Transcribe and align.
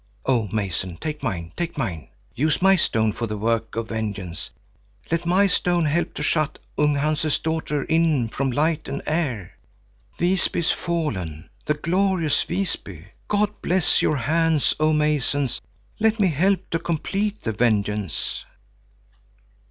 "Oh 0.25 0.49
mason, 0.51 0.97
take 0.97 1.21
mine, 1.21 1.53
take 1.55 1.77
mine! 1.77 2.09
Use 2.33 2.59
my 2.59 2.75
stone 2.75 3.13
for 3.13 3.27
the 3.27 3.37
work 3.37 3.75
of 3.75 3.89
vengeance! 3.89 4.49
Let 5.11 5.27
my 5.27 5.45
stone 5.45 5.85
help 5.85 6.15
to 6.15 6.23
shut 6.23 6.57
Ung 6.75 6.95
Hanse's 6.95 7.37
daughter 7.37 7.83
in 7.83 8.27
from 8.29 8.49
light 8.51 8.87
and 8.87 9.03
air! 9.05 9.59
Visby 10.17 10.57
is 10.57 10.71
fallen, 10.71 11.51
the 11.67 11.75
glorious 11.75 12.41
Visby! 12.41 13.09
God 13.27 13.51
bless 13.61 14.01
your 14.01 14.17
hands, 14.17 14.73
oh 14.79 14.91
masons! 14.91 15.61
Let 15.99 16.19
me 16.19 16.29
help 16.29 16.71
to 16.71 16.79
complete 16.79 17.43
the 17.43 17.51
vengeance!" 17.51 18.43